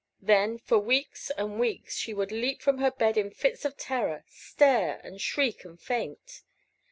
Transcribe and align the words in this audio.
Then, 0.23 0.57
for 0.57 0.79
weeks 0.79 1.29
and 1.37 1.59
weeks, 1.59 1.95
she 1.95 2.11
would 2.11 2.31
leap 2.31 2.63
from 2.63 2.79
her 2.79 2.89
bed 2.89 3.17
in 3.19 3.29
fits 3.29 3.65
of 3.65 3.77
terror, 3.77 4.23
stare, 4.27 4.99
and 5.03 5.21
shriek 5.21 5.63
and 5.63 5.79
faint. 5.79 6.41